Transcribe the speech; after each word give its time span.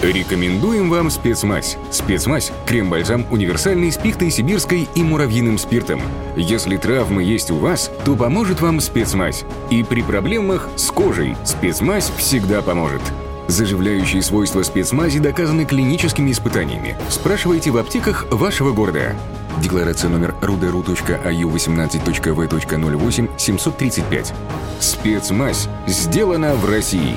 Рекомендуем 0.00 0.90
вам 0.90 1.10
спецмазь. 1.10 1.76
Спецмазь– 1.90 2.52
крем-бальзам 2.66 3.26
универсальный 3.32 3.90
с 3.90 3.96
пихтой 3.96 4.30
сибирской 4.30 4.88
и 4.94 5.02
муравьиным 5.02 5.58
спиртом. 5.58 6.00
Если 6.36 6.76
травмы 6.76 7.24
есть 7.24 7.50
у 7.50 7.56
вас, 7.56 7.90
то 8.04 8.14
поможет 8.14 8.60
вам 8.60 8.78
спецмазь. 8.78 9.44
И 9.70 9.82
при 9.82 10.02
проблемах 10.02 10.68
с 10.76 10.92
кожей 10.92 11.34
спецмазь 11.44 12.12
всегда 12.16 12.62
поможет. 12.62 13.02
Заживляющие 13.48 14.22
свойства 14.22 14.62
спецмази 14.62 15.18
доказаны 15.18 15.64
клиническими 15.64 16.30
испытаниями. 16.30 16.96
Спрашивайте 17.08 17.72
в 17.72 17.76
аптеках 17.76 18.26
вашего 18.30 18.72
города. 18.72 19.16
Декларация 19.60 20.10
номер 20.10 20.36
ruderu.аю 20.40 21.50
18.v.08 21.50 23.30
735. 23.36 24.32
Спецмазь 24.78 25.68
сделана 25.88 26.54
в 26.54 26.70
России. 26.70 27.16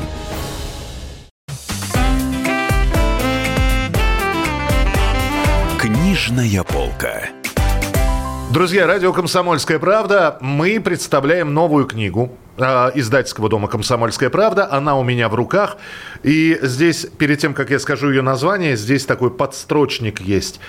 Книжная 6.22 6.62
полка. 6.62 7.30
Друзья, 8.54 8.86
радио 8.86 9.12
«Комсомольская 9.12 9.80
правда». 9.80 10.38
Мы 10.40 10.80
представляем 10.80 11.56
новую 11.56 11.88
книгу 11.88 12.38
э, 12.58 12.92
издательского 12.94 13.50
дома 13.50 13.68
«Комсомольская 13.68 14.30
правда». 14.30 14.72
Она 14.72 15.00
у 15.00 15.04
меня 15.04 15.30
в 15.30 15.34
руках. 15.34 15.78
И 16.22 16.60
здесь, 16.62 17.08
перед 17.18 17.40
тем, 17.40 17.56
как 17.56 17.72
я 17.72 17.80
скажу 17.80 18.12
ее 18.12 18.22
название, 18.22 18.78
здесь 18.78 19.06
такой 19.08 19.32
подстрочник 19.32 20.22
есть. 20.22 20.60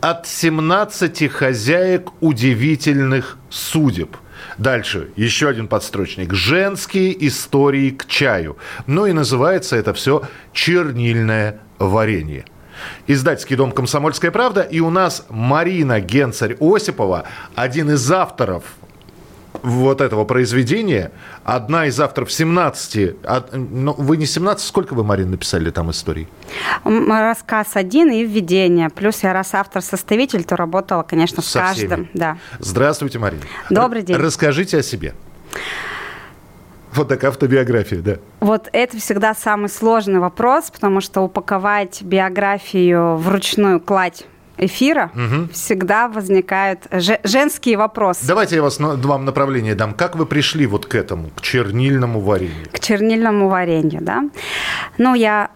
«От 0.00 0.26
17 0.26 1.30
хозяек 1.30 2.08
удивительных 2.20 3.38
судеб». 3.48 4.16
Дальше 4.58 5.10
еще 5.14 5.48
один 5.48 5.68
подстрочник. 5.68 6.34
Женские 6.34 7.28
истории 7.28 7.90
к 7.90 8.06
чаю. 8.06 8.56
Ну 8.88 9.06
и 9.06 9.12
называется 9.12 9.76
это 9.76 9.94
все 9.94 10.22
«Чернильное 10.52 11.60
варенье». 11.78 12.44
Издательский 13.06 13.56
дом 13.56 13.72
«Комсомольская 13.72 14.30
правда». 14.30 14.62
И 14.62 14.80
у 14.80 14.90
нас 14.90 15.24
Марина 15.28 16.00
Генцарь-Осипова, 16.00 17.24
один 17.54 17.90
из 17.90 18.10
авторов 18.10 18.64
вот 19.62 20.00
этого 20.00 20.24
произведения. 20.24 21.12
Одна 21.42 21.86
из 21.86 21.98
авторов 21.98 22.30
17. 22.30 23.16
Ну, 23.52 23.94
вы 23.96 24.16
не 24.16 24.26
17, 24.26 24.64
сколько 24.66 24.94
вы, 24.94 25.02
Марин, 25.02 25.30
написали 25.30 25.70
там 25.70 25.90
историй? 25.90 26.28
Рассказ 26.84 27.68
один 27.74 28.10
и 28.10 28.24
введение. 28.24 28.90
Плюс 28.90 29.22
я 29.22 29.32
раз 29.32 29.54
автор-составитель, 29.54 30.44
то 30.44 30.56
работала, 30.56 31.02
конечно, 31.02 31.42
с 31.42 31.46
Со 31.46 31.60
каждым. 31.60 32.04
всеми. 32.04 32.10
Да. 32.14 32.38
Здравствуйте, 32.58 33.18
Марина. 33.18 33.42
Добрый 33.70 34.02
день. 34.02 34.16
Расскажите 34.16 34.78
о 34.78 34.82
себе. 34.82 35.14
Вот 36.96 37.08
такая 37.08 37.30
автобиография, 37.30 37.98
да. 38.00 38.16
Вот 38.40 38.68
это 38.72 38.96
всегда 38.98 39.34
самый 39.34 39.68
сложный 39.68 40.18
вопрос, 40.20 40.70
потому 40.70 41.00
что 41.00 41.20
упаковать 41.20 42.02
биографию 42.02 43.16
вручную 43.16 43.80
кладь 43.80 44.24
эфира 44.58 45.10
всегда 45.52 46.08
возникают 46.08 46.80
же- 46.90 47.20
женские 47.24 47.76
вопросы. 47.76 48.26
Давайте 48.26 48.56
я 48.56 48.62
вас, 48.62 48.78
вам 48.80 49.24
направление 49.26 49.74
дам. 49.74 49.92
Как 49.92 50.16
вы 50.16 50.24
пришли 50.24 50.66
вот 50.66 50.86
к 50.86 50.94
этому, 50.94 51.28
к 51.36 51.42
чернильному 51.42 52.20
варенью? 52.20 52.66
к 52.72 52.80
чернильному 52.80 53.48
варенью, 53.48 54.00
да. 54.00 54.24
Ну, 54.96 55.14
я 55.14 55.50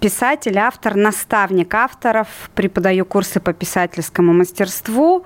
писатель, 0.00 0.58
автор, 0.58 0.94
наставник 0.94 1.74
авторов, 1.74 2.28
преподаю 2.54 3.04
курсы 3.04 3.40
по 3.40 3.52
писательскому 3.52 4.32
мастерству, 4.32 5.24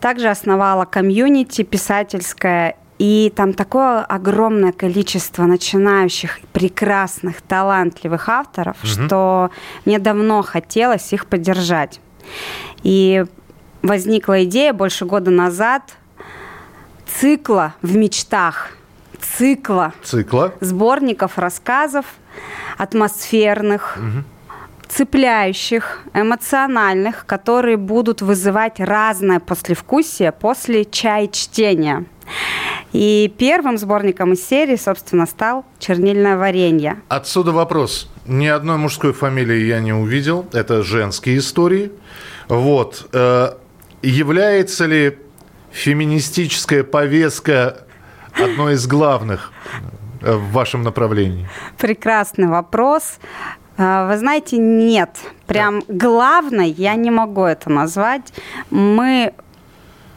также 0.00 0.28
основала 0.28 0.84
комьюнити 0.84 1.62
писательское, 1.62 2.76
и 3.02 3.32
там 3.34 3.52
такое 3.52 4.04
огромное 4.04 4.70
количество 4.70 5.42
начинающих, 5.42 6.38
прекрасных, 6.52 7.42
талантливых 7.42 8.28
авторов, 8.28 8.76
что 8.84 9.50
мне 9.84 9.98
давно 9.98 10.42
хотелось 10.42 11.12
их 11.12 11.26
поддержать. 11.26 12.00
И 12.84 13.24
возникла 13.82 14.44
идея 14.44 14.72
больше 14.72 15.04
года 15.04 15.32
назад 15.32 15.82
цикла 17.18 17.74
в 17.82 17.96
мечтах, 17.96 18.70
цикла 19.20 19.92
Цикла. 20.04 20.54
сборников 20.60 21.38
рассказов 21.38 22.06
атмосферных, 22.78 23.98
цепляющих, 24.86 26.02
эмоциональных, 26.14 27.26
которые 27.26 27.78
будут 27.78 28.22
вызывать 28.22 28.78
разное 28.78 29.40
послевкусие 29.40 30.30
после 30.30 30.84
чай 30.84 31.28
чтения. 31.32 32.04
И 32.92 33.32
первым 33.38 33.78
сборником 33.78 34.34
из 34.34 34.46
серии, 34.46 34.76
собственно, 34.76 35.26
стал 35.26 35.64
«Чернильное 35.78 36.36
варенье». 36.36 37.00
Отсюда 37.08 37.52
вопрос. 37.52 38.10
Ни 38.26 38.46
одной 38.46 38.76
мужской 38.76 39.12
фамилии 39.12 39.64
я 39.64 39.80
не 39.80 39.92
увидел. 39.92 40.46
Это 40.52 40.82
женские 40.82 41.38
истории. 41.38 41.90
Вот. 42.48 43.08
Э, 43.12 43.54
Является 44.02 44.86
ли 44.86 45.18
феминистическая 45.70 46.82
повестка 46.82 47.78
одной 48.34 48.74
из 48.74 48.86
главных 48.86 49.52
э, 50.20 50.32
в 50.32 50.50
вашем 50.50 50.82
направлении? 50.82 51.48
Прекрасный 51.78 52.48
вопрос. 52.48 53.18
А, 53.78 54.08
Вы 54.08 54.18
знаете, 54.18 54.58
нет. 54.58 55.10
Прям 55.46 55.82
главной 55.88 56.70
я 56.70 56.94
не 56.94 57.10
могу 57.10 57.44
это 57.44 57.70
назвать. 57.70 58.32
Мы 58.70 59.32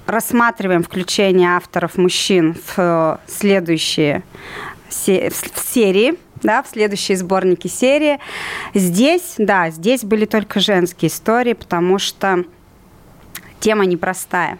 рассматриваем 0.06 0.84
включение 0.84 1.50
авторов 1.56 1.98
мужчин 1.98 2.54
в 2.54 2.74
э, 2.78 3.18
следующие 3.28 4.24
в 4.90 5.74
серии, 5.74 6.16
да, 6.42 6.64
в 6.64 6.68
следующие 6.68 7.18
сборники 7.18 7.68
серии. 7.68 8.20
Здесь, 8.74 9.36
да, 9.38 9.70
здесь 9.70 10.04
были 10.04 10.26
только 10.26 10.60
женские 10.60 11.10
истории, 11.10 11.54
потому 11.54 12.00
что 12.00 12.46
тема 13.60 13.86
непростая. 13.86 14.60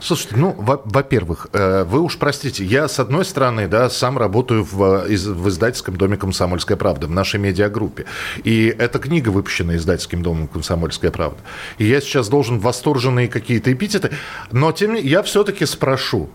Слушайте, 0.00 0.36
ну, 0.36 0.54
во- 0.58 0.82
во-первых, 0.84 1.48
э, 1.52 1.84
вы 1.84 2.00
уж 2.00 2.18
простите, 2.18 2.64
я, 2.64 2.88
с 2.88 2.98
одной 2.98 3.24
стороны, 3.24 3.68
да, 3.68 3.88
сам 3.90 4.18
работаю 4.18 4.64
в, 4.64 5.06
из- 5.08 5.26
в 5.26 5.48
издательском 5.48 5.96
доме 5.96 6.16
«Комсомольская 6.16 6.76
правда», 6.76 7.06
в 7.06 7.10
нашей 7.10 7.40
медиагруппе. 7.40 8.04
И 8.44 8.74
эта 8.78 8.98
книга 8.98 9.30
выпущена 9.30 9.76
издательским 9.76 10.22
домом 10.22 10.48
«Комсомольская 10.48 11.10
правда». 11.10 11.38
И 11.78 11.84
я 11.86 12.00
сейчас 12.00 12.28
должен 12.28 12.58
восторженные 12.58 13.28
какие-то 13.28 13.72
эпитеты, 13.72 14.10
но 14.50 14.72
тем 14.72 14.90
не 14.90 14.94
менее, 14.96 15.10
я 15.10 15.22
все-таки 15.22 15.66
спрошу. 15.66 16.28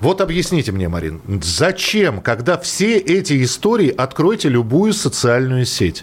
Вот 0.00 0.20
объясните 0.20 0.72
мне, 0.72 0.88
Марин, 0.88 1.20
зачем, 1.42 2.20
когда 2.20 2.58
все 2.58 2.96
эти 2.98 3.42
истории, 3.44 3.88
откройте 3.88 4.48
любую 4.48 4.92
социальную 4.92 5.64
сеть. 5.64 6.02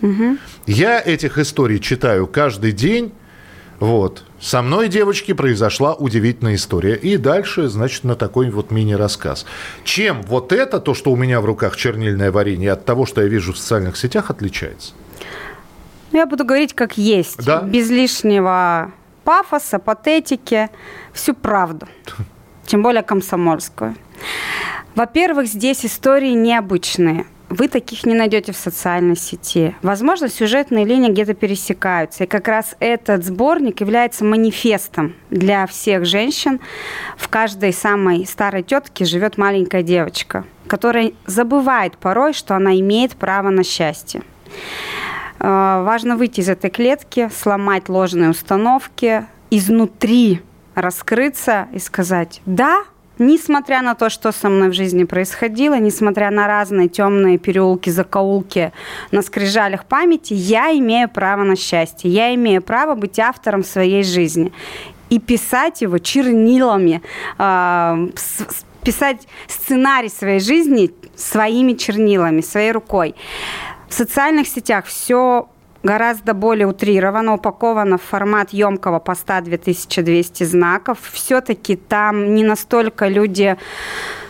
Я 0.65 0.99
этих 1.01 1.37
историй 1.37 1.79
читаю 1.79 2.25
каждый 2.25 2.71
день, 2.71 3.11
вот. 3.81 4.23
Со 4.39 4.61
мной, 4.61 4.89
девочки, 4.89 5.33
произошла 5.33 5.95
удивительная 5.95 6.53
история. 6.53 6.95
И 6.95 7.17
дальше, 7.17 7.67
значит, 7.67 8.03
на 8.03 8.15
такой 8.15 8.51
вот 8.51 8.69
мини-рассказ. 8.69 9.45
Чем 9.83 10.21
вот 10.21 10.53
это, 10.53 10.79
то, 10.79 10.93
что 10.93 11.11
у 11.11 11.15
меня 11.15 11.41
в 11.41 11.45
руках 11.45 11.75
чернильное 11.75 12.31
варенье, 12.31 12.73
от 12.73 12.85
того, 12.85 13.07
что 13.07 13.21
я 13.21 13.27
вижу 13.27 13.53
в 13.53 13.57
социальных 13.57 13.97
сетях, 13.97 14.29
отличается? 14.29 14.93
Ну, 16.11 16.19
я 16.19 16.27
буду 16.27 16.45
говорить 16.45 16.73
как 16.73 16.95
есть, 16.95 17.43
Да. 17.43 17.63
без 17.63 17.89
лишнего 17.89 18.91
пафоса, 19.23 19.79
патетики, 19.79 20.69
всю 21.11 21.33
правду, 21.33 21.87
тем 22.67 22.83
более 22.83 23.01
комсомольскую. 23.01 23.95
Во-первых, 24.93 25.47
здесь 25.47 25.85
истории 25.85 26.33
необычные. 26.33 27.25
Вы 27.51 27.67
таких 27.67 28.05
не 28.05 28.13
найдете 28.13 28.53
в 28.53 28.55
социальной 28.55 29.17
сети. 29.17 29.75
Возможно, 29.81 30.29
сюжетные 30.29 30.85
линии 30.85 31.11
где-то 31.11 31.33
пересекаются. 31.33 32.23
И 32.23 32.27
как 32.27 32.47
раз 32.47 32.77
этот 32.79 33.25
сборник 33.25 33.81
является 33.81 34.23
манифестом 34.23 35.15
для 35.29 35.67
всех 35.67 36.05
женщин. 36.05 36.61
В 37.17 37.27
каждой 37.27 37.73
самой 37.73 38.25
старой 38.25 38.63
тетке 38.63 39.03
живет 39.03 39.37
маленькая 39.37 39.83
девочка, 39.83 40.45
которая 40.67 41.11
забывает 41.25 41.97
порой, 41.97 42.31
что 42.31 42.55
она 42.55 42.79
имеет 42.79 43.17
право 43.17 43.49
на 43.49 43.65
счастье. 43.65 44.21
Э, 45.39 45.83
Важно 45.83 46.15
выйти 46.15 46.39
из 46.39 46.47
этой 46.47 46.69
клетки, 46.69 47.29
сломать 47.35 47.89
ложные 47.89 48.29
установки, 48.29 49.25
изнутри 49.49 50.39
раскрыться 50.73 51.67
и 51.73 51.79
сказать 51.79 52.41
«да», 52.45 52.85
несмотря 53.19 53.81
на 53.81 53.95
то, 53.95 54.09
что 54.09 54.31
со 54.31 54.49
мной 54.49 54.69
в 54.69 54.73
жизни 54.73 55.03
происходило, 55.03 55.77
несмотря 55.79 56.31
на 56.31 56.47
разные 56.47 56.87
темные 56.87 57.37
переулки, 57.37 57.89
закоулки 57.89 58.71
на 59.11 59.21
скрижалях 59.21 59.85
памяти, 59.85 60.33
я 60.33 60.71
имею 60.77 61.09
право 61.09 61.43
на 61.43 61.55
счастье, 61.55 62.09
я 62.09 62.33
имею 62.35 62.61
право 62.61 62.95
быть 62.95 63.19
автором 63.19 63.63
своей 63.63 64.03
жизни 64.03 64.51
и 65.09 65.19
писать 65.19 65.81
его 65.81 65.97
чернилами, 65.97 67.01
э, 67.37 68.07
писать 68.83 69.27
сценарий 69.47 70.09
своей 70.09 70.39
жизни 70.39 70.91
своими 71.15 71.73
чернилами, 71.73 72.41
своей 72.41 72.71
рукой. 72.71 73.15
В 73.89 73.93
социальных 73.93 74.47
сетях 74.47 74.85
все 74.85 75.49
гораздо 75.83 76.33
более 76.33 76.67
утрировано, 76.67 77.33
упаковано 77.33 77.97
в 77.97 78.01
формат 78.01 78.51
емкого 78.51 78.99
поста 78.99 79.41
2200 79.41 80.43
знаков. 80.43 80.99
Все-таки 81.11 81.75
там 81.75 82.33
не 82.35 82.43
настолько 82.43 83.07
люди 83.07 83.57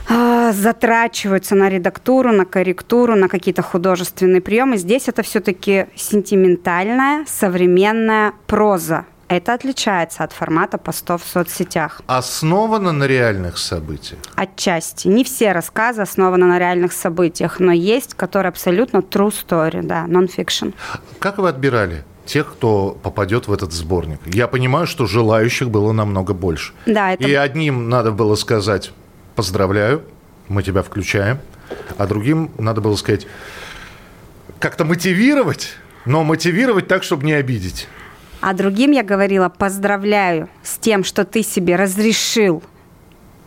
а, 0.10 0.52
затрачиваются 0.52 1.56
на 1.56 1.70
редактуру, 1.70 2.32
на 2.32 2.46
корректуру, 2.46 3.16
на 3.16 3.28
какие-то 3.28 3.62
художественные 3.62 4.42
приемы. 4.42 4.78
Здесь 4.78 5.08
это 5.08 5.22
все-таки 5.24 5.88
сентиментальная, 5.96 7.26
современная 7.28 8.34
проза. 8.48 9.06
Это 9.32 9.54
отличается 9.54 10.26
от 10.26 10.34
формата 10.34 10.78
постов 10.78 11.24
в 11.24 11.26
соцсетях. 11.26 12.02
Основано 12.06 12.92
на 12.92 13.06
реальных 13.06 13.58
событиях? 13.60 14.20
Отчасти. 14.36 15.08
Не 15.08 15.24
все 15.24 15.54
рассказы 15.54 16.02
основаны 16.02 16.48
на 16.48 16.60
реальных 16.60 16.92
событиях, 16.92 17.62
но 17.62 17.72
есть, 17.72 18.14
которые 18.14 18.50
абсолютно 18.50 18.98
true 18.98 19.32
story, 19.32 19.84
да, 19.84 20.04
non-fiction. 20.06 20.74
Как 21.20 21.38
вы 21.38 21.48
отбирали 21.48 22.04
тех, 22.26 22.52
кто 22.52 23.00
попадет 23.02 23.48
в 23.48 23.54
этот 23.54 23.72
сборник? 23.72 24.20
Я 24.26 24.50
понимаю, 24.50 24.86
что 24.86 25.06
желающих 25.06 25.70
было 25.70 25.94
намного 25.94 26.34
больше. 26.34 26.74
Да, 26.86 27.14
это... 27.14 27.24
И 27.24 27.34
одним 27.34 27.88
надо 27.88 28.12
было 28.12 28.36
сказать 28.36 28.92
«поздравляю, 29.38 30.04
мы 30.50 30.62
тебя 30.62 30.84
включаем», 30.84 31.40
а 31.98 32.06
другим 32.06 32.52
надо 32.58 32.82
было 32.82 32.98
сказать 32.98 33.28
как-то 34.60 34.84
мотивировать, 34.84 35.70
но 36.04 36.26
мотивировать 36.26 36.90
так, 36.90 37.04
чтобы 37.04 37.26
не 37.26 37.32
обидеть. 37.32 37.88
А 38.42 38.54
другим 38.54 38.92
я 38.92 39.04
говорила, 39.04 39.50
поздравляю 39.50 40.50
с 40.64 40.78
тем, 40.78 41.04
что 41.04 41.26
ты 41.26 41.44
себе 41.44 41.76
разрешил 41.76 42.64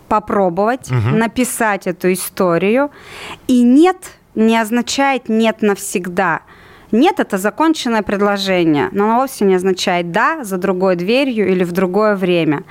попробовать 0.09 0.91
угу. 0.91 1.17
написать 1.17 1.87
эту 1.87 2.13
историю. 2.13 2.91
И 3.49 3.63
нет 3.63 3.97
не 4.35 4.57
означает 4.57 5.29
нет 5.29 5.63
навсегда. 5.63 6.43
Нет– 6.95 7.17
это 7.19 7.39
законченное 7.39 8.03
предложение, 8.03 8.89
но 8.93 9.07
оно 9.07 9.17
вовсе 9.17 9.45
не 9.45 9.57
означает 9.57 10.13
«да» 10.13 10.45
за 10.45 10.59
другой 10.59 10.95
дверью 10.95 11.51
или 11.51 11.65
в 11.65 11.73
другое 11.73 12.15
время. 12.15 12.63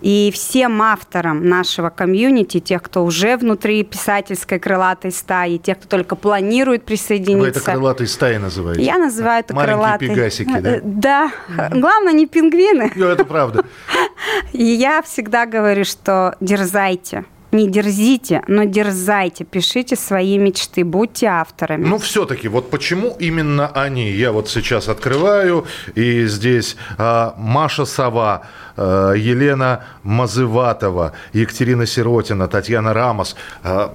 И 0.00 0.32
всем 0.34 0.82
авторам 0.82 1.48
нашего 1.48 1.88
комьюнити, 1.88 2.58
тех, 2.58 2.82
кто 2.82 3.04
уже 3.04 3.36
внутри 3.36 3.84
писательской 3.84 4.58
крылатой 4.58 5.12
стаи, 5.12 5.58
тех, 5.58 5.78
кто 5.78 5.86
только 5.86 6.16
планирует 6.16 6.84
присоединиться. 6.84 7.40
Вы 7.40 7.46
это 7.46 7.60
крылатой 7.60 8.08
стаи 8.08 8.38
называете? 8.38 8.82
Я 8.82 8.98
называю 8.98 9.38
это 9.38 9.54
Маленькие 9.54 9.76
крылатой. 9.76 10.08
пегасики, 10.08 10.60
да? 10.60 10.70
Э, 10.70 10.80
да. 10.82 11.32
Главное, 11.70 12.12
не 12.12 12.26
пингвины. 12.26 12.90
Ну, 12.96 13.06
это 13.06 13.24
правда. 13.24 13.64
И 14.52 14.64
я 14.64 15.00
всегда 15.02 15.46
говорю, 15.46 15.84
что 15.84 16.34
дерзайте 16.40 17.24
не 17.52 17.68
дерзите, 17.68 18.42
но 18.46 18.64
дерзайте, 18.64 19.44
пишите 19.44 19.96
свои 19.96 20.38
мечты, 20.38 20.84
будьте 20.84 21.26
авторами. 21.26 21.84
Ну, 21.84 21.98
все-таки, 21.98 22.48
вот 22.48 22.70
почему 22.70 23.16
именно 23.18 23.68
они? 23.68 24.10
Я 24.10 24.32
вот 24.32 24.48
сейчас 24.48 24.88
открываю, 24.88 25.66
и 25.94 26.26
здесь 26.26 26.76
а, 26.98 27.34
Маша 27.36 27.84
Сова, 27.84 28.42
а, 28.76 29.12
Елена 29.12 29.84
Мазыватова, 30.02 31.12
Екатерина 31.32 31.86
Сиротина, 31.86 32.48
Татьяна 32.48 32.94
Рамос. 32.94 33.36
А, 33.62 33.94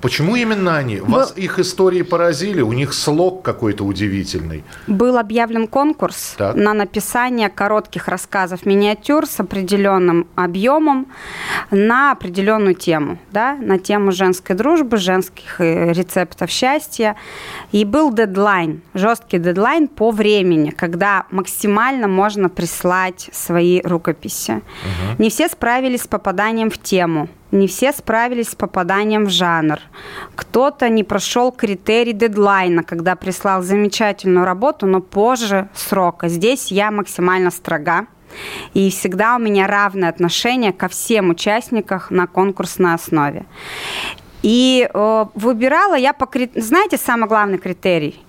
Почему 0.00 0.36
именно 0.36 0.76
они? 0.76 1.00
Вас 1.00 1.32
Был... 1.32 1.42
их 1.42 1.58
истории 1.58 2.02
поразили? 2.02 2.60
У 2.60 2.72
них 2.72 2.92
слог 2.92 3.42
какой-то 3.42 3.84
удивительный. 3.84 4.64
Был 4.86 5.18
объявлен 5.18 5.66
конкурс 5.66 6.34
так. 6.36 6.54
на 6.54 6.74
написание 6.74 7.48
коротких 7.48 8.08
рассказов 8.08 8.66
миниатюр 8.66 9.26
с 9.26 9.40
определенным 9.40 10.26
объемом 10.34 11.06
на 11.70 12.12
определенную 12.12 12.74
тему, 12.74 13.18
да, 13.32 13.54
на 13.54 13.78
тему 13.78 14.12
женской 14.12 14.54
дружбы, 14.54 14.96
женских 14.96 15.60
э, 15.60 15.92
рецептов 15.92 16.50
счастья. 16.50 17.16
И 17.72 17.84
был 17.84 18.12
дедлайн, 18.12 18.82
жесткий 18.94 19.38
дедлайн 19.38 19.88
по 19.88 20.10
времени, 20.10 20.70
когда 20.70 21.26
максимально 21.30 22.08
можно 22.08 22.48
прислать 22.48 23.30
свои 23.32 23.80
рукописи. 23.82 24.52
Угу. 24.52 25.22
Не 25.22 25.30
все 25.30 25.48
справились 25.48 26.02
с 26.02 26.06
попаданием 26.06 26.70
в 26.70 26.78
тему 26.78 27.28
не 27.50 27.66
все 27.66 27.92
справились 27.92 28.50
с 28.50 28.54
попаданием 28.54 29.26
в 29.26 29.30
жанр. 29.30 29.80
Кто-то 30.34 30.88
не 30.88 31.04
прошел 31.04 31.52
критерий 31.52 32.12
дедлайна, 32.12 32.82
когда 32.82 33.16
прислал 33.16 33.62
замечательную 33.62 34.44
работу, 34.44 34.86
но 34.86 35.00
позже 35.00 35.68
срока. 35.74 36.28
Здесь 36.28 36.70
я 36.70 36.90
максимально 36.90 37.50
строга. 37.50 38.06
И 38.74 38.90
всегда 38.90 39.36
у 39.36 39.38
меня 39.38 39.66
равное 39.66 40.10
отношение 40.10 40.72
ко 40.72 40.88
всем 40.88 41.30
участникам 41.30 42.02
на 42.10 42.26
конкурсной 42.26 42.94
основе. 42.94 43.46
И 44.42 44.88
э, 44.92 45.24
выбирала 45.34 45.96
я 45.96 46.12
по... 46.12 46.28
Знаете, 46.54 46.98
самый 46.98 47.28
главный 47.28 47.58
критерий? 47.58 48.22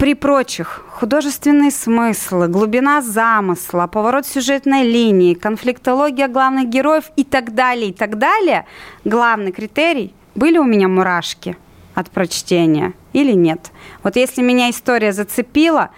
При 0.00 0.14
прочих 0.14 0.82
художественные 0.88 1.70
смыслы, 1.70 2.48
глубина 2.48 3.02
замысла, 3.02 3.86
поворот 3.86 4.26
сюжетной 4.26 4.82
линии, 4.82 5.34
конфликтология 5.34 6.26
главных 6.26 6.70
героев 6.70 7.10
и 7.16 7.22
так 7.22 7.54
далее, 7.54 7.90
и 7.90 7.92
так 7.92 8.16
далее, 8.16 8.64
главный 9.04 9.52
критерий 9.52 10.14
были 10.34 10.56
у 10.56 10.64
меня 10.64 10.88
мурашки 10.88 11.58
от 11.94 12.10
прочтения 12.10 12.94
или 13.12 13.32
нет. 13.32 13.72
Вот 14.02 14.16
если 14.16 14.40
меня 14.40 14.70
история 14.70 15.12
зацепила, 15.12 15.90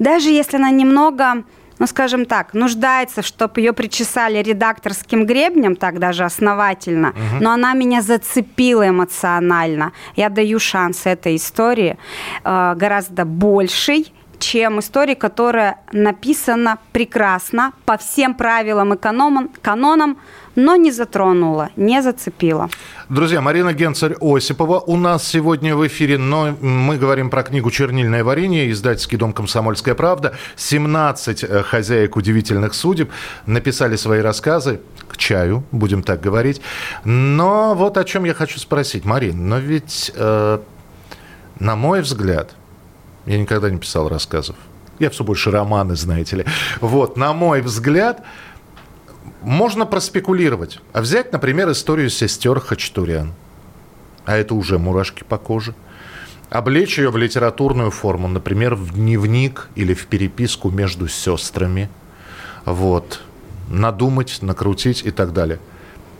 даже 0.00 0.30
если 0.30 0.56
она 0.56 0.70
немного 0.70 1.44
ну, 1.78 1.86
скажем 1.86 2.24
так, 2.24 2.54
нуждается, 2.54 3.22
чтобы 3.22 3.60
ее 3.60 3.72
причесали 3.72 4.42
редакторским 4.42 5.26
гребнем, 5.26 5.76
так 5.76 5.98
даже 5.98 6.24
основательно, 6.24 7.10
угу. 7.10 7.42
но 7.42 7.50
она 7.50 7.74
меня 7.74 8.02
зацепила 8.02 8.88
эмоционально. 8.88 9.92
Я 10.16 10.28
даю 10.28 10.58
шанс 10.58 11.06
этой 11.06 11.36
истории 11.36 11.96
э, 12.44 12.74
гораздо 12.76 13.24
больший, 13.24 14.12
чем 14.38 14.80
история, 14.80 15.14
которая 15.14 15.78
написана 15.92 16.78
прекрасно, 16.92 17.72
по 17.84 17.96
всем 17.96 18.34
правилам 18.34 18.94
и 18.94 18.96
канонам, 18.96 19.50
канонам 19.62 20.18
но 20.56 20.76
не 20.76 20.92
затронула, 20.92 21.70
не 21.76 22.02
зацепила. 22.02 22.68
Друзья, 23.08 23.40
Марина 23.40 23.72
Генцарь-Осипова 23.72 24.80
у 24.86 24.96
нас 24.96 25.26
сегодня 25.26 25.76
в 25.76 25.86
эфире, 25.86 26.18
но 26.18 26.56
мы 26.60 26.96
говорим 26.96 27.30
про 27.30 27.42
книгу 27.42 27.70
«Чернильное 27.70 28.24
варенье», 28.24 28.70
издательский 28.70 29.18
дом 29.18 29.32
«Комсомольская 29.32 29.94
правда». 29.94 30.34
17 30.56 31.44
э, 31.44 31.62
хозяек 31.62 32.16
удивительных 32.16 32.74
судеб 32.74 33.10
написали 33.46 33.96
свои 33.96 34.20
рассказы 34.20 34.80
к 35.08 35.16
чаю, 35.16 35.64
будем 35.72 36.02
так 36.02 36.20
говорить. 36.20 36.60
Но 37.04 37.74
вот 37.74 37.98
о 37.98 38.04
чем 38.04 38.24
я 38.24 38.34
хочу 38.34 38.58
спросить. 38.58 39.04
Марин, 39.04 39.48
но 39.48 39.58
ведь, 39.58 40.12
э, 40.14 40.58
на 41.60 41.76
мой 41.76 42.00
взгляд, 42.00 42.54
я 43.26 43.38
никогда 43.38 43.70
не 43.70 43.78
писал 43.78 44.08
рассказов. 44.08 44.56
Я 44.98 45.10
все 45.10 45.24
больше 45.24 45.50
романы, 45.50 45.96
знаете 45.96 46.36
ли. 46.36 46.44
Вот, 46.80 47.16
на 47.16 47.32
мой 47.32 47.62
взгляд, 47.62 48.22
можно 49.44 49.86
проспекулировать. 49.86 50.80
А 50.92 51.00
взять, 51.00 51.32
например, 51.32 51.70
историю 51.70 52.10
сестер 52.10 52.60
Хачатурян. 52.60 53.32
А 54.24 54.36
это 54.36 54.54
уже 54.54 54.78
мурашки 54.78 55.22
по 55.22 55.38
коже. 55.38 55.74
Облечь 56.50 56.98
ее 56.98 57.10
в 57.10 57.16
литературную 57.16 57.90
форму, 57.90 58.28
например, 58.28 58.74
в 58.74 58.94
дневник 58.94 59.68
или 59.74 59.92
в 59.92 60.06
переписку 60.06 60.70
между 60.70 61.08
сестрами. 61.08 61.90
Вот. 62.64 63.20
Надумать, 63.68 64.38
накрутить 64.40 65.04
и 65.04 65.10
так 65.10 65.32
далее. 65.32 65.58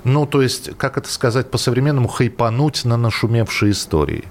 Ну, 0.05 0.27
то 0.27 0.43
есть, 0.43 0.77
как 0.77 0.99
это 0.99 1.11
сказать 1.11 1.51
по-современному, 1.51 2.09
хайпануть 2.09 2.85
на 2.85 2.97
нашумевшие 2.97 3.73
истории. 3.73 4.25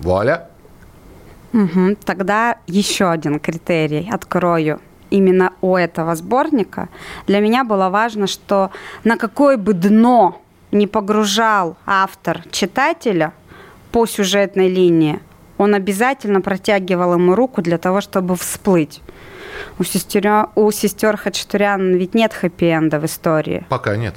Вуаля! 0.00 0.48
Угу. 1.54 1.96
Тогда 2.04 2.58
еще 2.66 3.10
один 3.10 3.40
критерий 3.40 4.10
открою 4.12 4.80
именно 5.10 5.52
у 5.60 5.76
этого 5.76 6.14
сборника, 6.14 6.88
для 7.26 7.40
меня 7.40 7.64
было 7.64 7.88
важно, 7.88 8.26
что 8.26 8.70
на 9.04 9.16
какое 9.16 9.56
бы 9.56 9.72
дно 9.72 10.40
не 10.70 10.86
погружал 10.86 11.76
автор 11.86 12.42
читателя 12.50 13.32
по 13.92 14.06
сюжетной 14.06 14.68
линии, 14.68 15.20
он 15.56 15.74
обязательно 15.74 16.40
протягивал 16.40 17.14
ему 17.14 17.34
руку 17.34 17.62
для 17.62 17.78
того, 17.78 18.00
чтобы 18.00 18.36
всплыть. 18.36 19.02
У 19.78 19.84
сестер, 19.84 20.48
у 20.54 20.70
сестер 20.70 21.16
Хачатурян 21.16 21.94
ведь 21.96 22.14
нет 22.14 22.32
хэппи-энда 22.32 23.00
в 23.00 23.04
истории. 23.04 23.66
Пока 23.68 23.96
нет. 23.96 24.14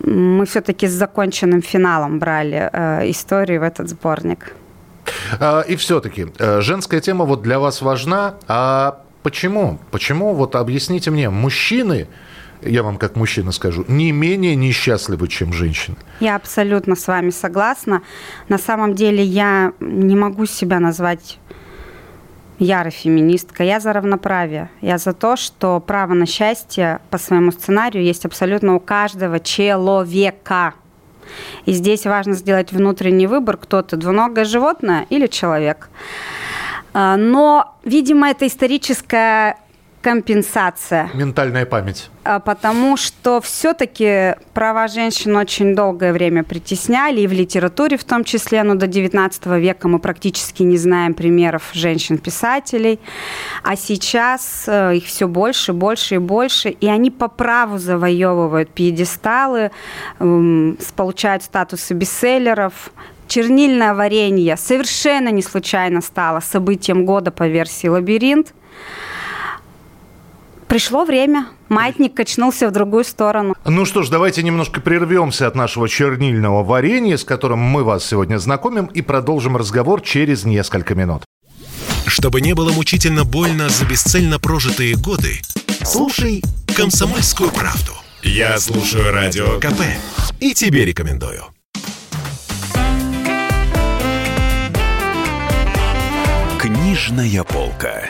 Мы 0.00 0.44
все-таки 0.46 0.86
с 0.86 0.92
законченным 0.92 1.62
финалом 1.62 2.18
брали 2.18 2.70
э, 2.72 3.10
историю 3.10 3.60
в 3.60 3.62
этот 3.64 3.88
сборник. 3.88 4.54
А, 5.40 5.60
и 5.60 5.76
все-таки 5.76 6.26
э, 6.38 6.60
женская 6.60 7.00
тема 7.00 7.24
вот 7.24 7.42
для 7.42 7.58
вас 7.58 7.82
важна, 7.82 8.34
а 8.48 9.03
Почему? 9.24 9.78
Почему? 9.90 10.34
Вот 10.34 10.54
объясните 10.54 11.10
мне, 11.10 11.30
мужчины, 11.30 12.08
я 12.60 12.82
вам 12.82 12.98
как 12.98 13.16
мужчина 13.16 13.52
скажу, 13.52 13.82
не 13.88 14.12
менее 14.12 14.54
несчастливы, 14.54 15.28
чем 15.28 15.54
женщины. 15.54 15.96
Я 16.20 16.36
абсолютно 16.36 16.94
с 16.94 17.06
вами 17.08 17.30
согласна. 17.30 18.02
На 18.50 18.58
самом 18.58 18.94
деле 18.94 19.24
я 19.24 19.72
не 19.80 20.14
могу 20.14 20.44
себя 20.44 20.78
назвать 20.78 21.38
ярой 22.58 22.90
феминисткой. 22.90 23.66
Я 23.66 23.80
за 23.80 23.94
равноправие. 23.94 24.68
Я 24.82 24.98
за 24.98 25.14
то, 25.14 25.36
что 25.36 25.80
право 25.80 26.12
на 26.12 26.26
счастье 26.26 27.00
по 27.08 27.16
своему 27.16 27.50
сценарию 27.50 28.04
есть 28.04 28.26
абсолютно 28.26 28.74
у 28.74 28.78
каждого 28.78 29.40
человека. 29.40 30.74
И 31.64 31.72
здесь 31.72 32.04
важно 32.04 32.34
сделать 32.34 32.72
внутренний 32.72 33.26
выбор, 33.26 33.56
кто 33.56 33.80
ты, 33.80 33.96
двуногое 33.96 34.44
животное 34.44 35.06
или 35.08 35.28
человек. 35.28 35.88
А, 35.88 36.53
но, 36.94 37.76
видимо, 37.84 38.30
это 38.30 38.46
историческая 38.46 39.56
компенсация. 40.04 41.10
Ментальная 41.14 41.64
память. 41.64 42.10
А, 42.24 42.38
потому 42.38 42.98
что 42.98 43.40
все-таки 43.40 44.34
права 44.52 44.86
женщин 44.86 45.34
очень 45.34 45.74
долгое 45.74 46.12
время 46.12 46.44
притесняли, 46.44 47.22
и 47.22 47.26
в 47.26 47.32
литературе 47.32 47.96
в 47.96 48.04
том 48.04 48.22
числе, 48.22 48.62
но 48.64 48.74
до 48.74 48.86
19 48.86 49.46
века 49.46 49.88
мы 49.88 49.98
практически 49.98 50.62
не 50.62 50.76
знаем 50.76 51.14
примеров 51.14 51.70
женщин-писателей, 51.72 53.00
а 53.62 53.76
сейчас 53.76 54.64
э, 54.66 54.96
их 54.96 55.06
все 55.06 55.26
больше, 55.26 55.72
больше 55.72 56.16
и 56.16 56.18
больше, 56.18 56.68
и 56.68 56.86
они 56.86 57.10
по 57.10 57.28
праву 57.28 57.78
завоевывают 57.78 58.68
пьедесталы, 58.68 59.70
получают 60.96 61.42
статусы 61.44 61.94
бестселлеров, 61.94 62.90
чернильное 63.34 63.94
варенье 63.94 64.56
совершенно 64.56 65.28
не 65.30 65.42
случайно 65.42 66.00
стало 66.02 66.38
событием 66.38 67.04
года 67.04 67.32
по 67.32 67.48
версии 67.48 67.88
«Лабиринт». 67.88 68.54
Пришло 70.68 71.04
время. 71.04 71.48
Маятник 71.68 72.14
качнулся 72.14 72.68
в 72.68 72.72
другую 72.72 73.02
сторону. 73.02 73.56
Ну 73.64 73.84
что 73.86 74.04
ж, 74.04 74.08
давайте 74.08 74.44
немножко 74.44 74.80
прервемся 74.80 75.48
от 75.48 75.56
нашего 75.56 75.88
чернильного 75.88 76.62
варенья, 76.62 77.16
с 77.16 77.24
которым 77.24 77.58
мы 77.58 77.82
вас 77.82 78.04
сегодня 78.04 78.38
знакомим, 78.38 78.86
и 78.86 79.02
продолжим 79.02 79.56
разговор 79.56 80.00
через 80.00 80.44
несколько 80.44 80.94
минут. 80.94 81.24
Чтобы 82.06 82.40
не 82.40 82.54
было 82.54 82.70
мучительно 82.72 83.24
больно 83.24 83.68
за 83.68 83.84
бесцельно 83.84 84.38
прожитые 84.38 84.94
годы, 84.94 85.40
слушай 85.82 86.40
«Комсомольскую 86.76 87.50
правду». 87.50 87.92
Я 88.22 88.58
слушаю 88.58 89.12
Радио 89.12 89.58
КП 89.58 89.82
и 90.38 90.54
тебе 90.54 90.84
рекомендую. 90.84 91.53
Книжная 96.64 97.44
полка. 97.44 98.08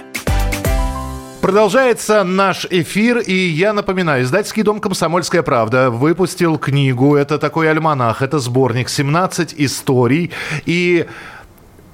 Продолжается 1.40 2.22
наш 2.22 2.64
эфир, 2.70 3.18
и 3.18 3.34
я 3.34 3.72
напоминаю, 3.72 4.22
издательский 4.22 4.62
дом 4.62 4.78
«Комсомольская 4.78 5.42
правда» 5.42 5.90
выпустил 5.90 6.56
книгу, 6.56 7.16
это 7.16 7.38
такой 7.38 7.68
альманах, 7.68 8.22
это 8.22 8.38
сборник 8.38 8.86
«17 8.86 9.54
историй», 9.56 10.30
и 10.66 11.04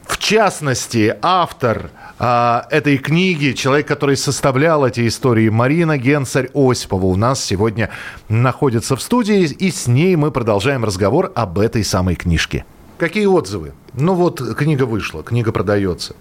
в 0.05 0.19
частности, 0.19 1.17
автор 1.23 1.93
а, 2.19 2.67
этой 2.71 2.99
книги, 2.99 3.53
человек, 3.53 3.89
который 3.89 4.19
составлял 4.19 4.87
эти 4.87 5.09
истории, 5.09 5.49
Марина 5.49 5.97
Генцарь 5.97 6.51
Осипова, 6.53 7.07
у 7.07 7.17
нас 7.17 7.43
сегодня 7.43 7.89
находится 8.29 8.97
в 8.97 9.01
студии, 9.01 9.45
и 9.45 9.71
с 9.71 9.87
ней 9.87 10.15
мы 10.17 10.31
продолжаем 10.31 10.85
разговор 10.85 11.33
об 11.35 11.59
этой 11.59 11.85
самой 11.85 12.17
книжке. 12.17 12.67
Какие 12.99 13.25
отзывы? 13.25 13.73
Ну 13.95 14.13
вот, 14.13 14.43
книга 14.59 14.83
вышла, 14.83 15.23
книга 15.23 15.53
продается. 15.53 16.15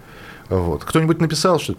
Вот. 0.49 0.83
Кто-нибудь 0.83 1.21
написал, 1.21 1.59
что 1.59 1.75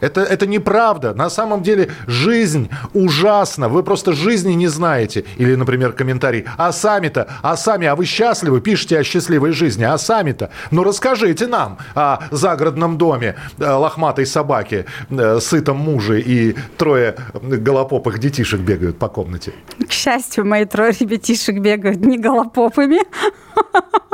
это, 0.00 0.22
это 0.22 0.46
неправда. 0.46 1.14
На 1.14 1.30
самом 1.30 1.62
деле 1.62 1.90
жизнь 2.06 2.70
ужасна. 2.94 3.68
Вы 3.68 3.82
просто 3.82 4.12
жизни 4.12 4.52
не 4.52 4.68
знаете. 4.68 5.24
Или, 5.36 5.54
например, 5.54 5.92
комментарий. 5.92 6.46
А 6.56 6.72
сами-то, 6.72 7.28
а 7.42 7.56
сами, 7.56 7.86
а 7.86 7.94
вы 7.94 8.06
счастливы? 8.06 8.60
Пишите 8.60 8.98
о 8.98 9.04
счастливой 9.04 9.52
жизни. 9.52 9.84
А 9.84 9.98
сами-то? 9.98 10.50
Ну, 10.70 10.82
расскажите 10.82 11.46
нам 11.46 11.78
о 11.94 12.18
загородном 12.30 12.98
доме 12.98 13.36
э, 13.58 13.70
лохматой 13.70 14.26
собаки, 14.26 14.86
э, 15.10 15.40
сытом 15.40 15.76
муже 15.76 16.20
и 16.20 16.56
трое 16.76 17.16
голопопых 17.34 18.18
детишек 18.18 18.60
бегают 18.60 18.98
по 18.98 19.08
комнате. 19.08 19.52
К 19.86 19.92
счастью, 19.92 20.46
мои 20.46 20.64
трое 20.64 20.92
ребятишек 20.98 21.58
бегают 21.58 22.00
не 22.00 22.18
голопопами. 22.18 23.00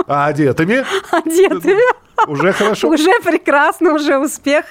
А 0.06 0.26
одетыми? 0.26 0.84
Одетыми. 1.10 2.05
Уже 2.26 2.52
хорошо. 2.52 2.88
Уже 2.88 3.20
прекрасно, 3.24 3.94
уже 3.94 4.18
успех. 4.18 4.66